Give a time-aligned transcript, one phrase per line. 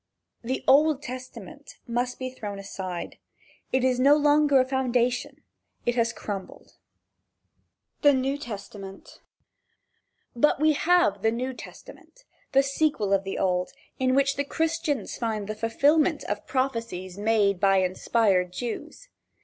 [0.43, 3.19] The Old Testament must be thrown aside.
[3.71, 5.43] It is no longer a foundation.
[5.85, 6.77] It has crumbled.
[8.03, 8.11] II.
[8.11, 9.19] THE NEW TESTAMENT
[10.35, 15.45] BUT we have the New Testament, the sequel of the Old, in which Christians find
[15.47, 19.07] the fulfillment of prophecies made by inspired Jews.